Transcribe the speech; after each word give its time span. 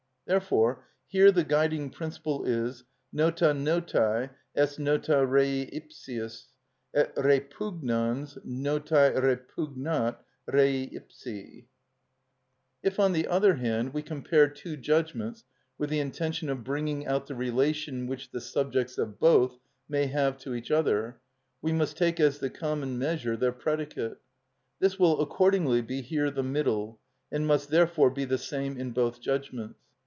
Therefore 0.27 0.85
here 1.07 1.29
the 1.29 1.43
guiding 1.43 1.89
principle 1.89 2.45
is: 2.45 2.85
Nota 3.11 3.45
notæ 3.47 4.29
est 4.55 4.79
nota 4.79 5.25
rei 5.25 5.63
ipsius, 5.73 6.47
et 6.93 7.13
repugnans 7.15 8.37
notæ 8.45 9.19
repugnat 9.21 10.19
rei 10.47 10.87
ipsi. 10.89 11.65
If, 12.81 12.97
on 12.97 13.11
the 13.11 13.27
other 13.27 13.55
hand, 13.55 13.93
we 13.93 14.01
compare 14.01 14.47
two 14.47 14.77
judgments 14.77 15.43
with 15.77 15.89
the 15.89 15.99
intention 15.99 16.47
of 16.49 16.63
bringing 16.63 17.05
out 17.07 17.27
the 17.27 17.35
relation 17.35 18.07
which 18.07 18.29
the 18.31 18.39
subjects 18.39 18.97
of 18.97 19.19
both 19.19 19.57
may 19.89 20.05
have 20.05 20.37
to 20.41 20.53
each 20.55 20.71
other, 20.71 21.19
we 21.61 21.73
must 21.73 21.97
take 21.97 22.21
as 22.21 22.39
the 22.39 22.49
common 22.49 22.97
measure 22.97 23.35
their 23.35 23.51
predicate. 23.51 24.17
This 24.79 24.97
will 24.97 25.19
accordingly 25.21 25.81
be 25.81 26.01
here 26.01 26.31
the 26.31 26.41
middle, 26.43 27.01
and 27.33 27.45
must 27.45 27.69
therefore 27.69 28.09
be 28.11 28.23
the 28.23 28.37
same 28.37 28.77
in 28.77 28.91
both 28.91 29.19
judgments. 29.19 29.77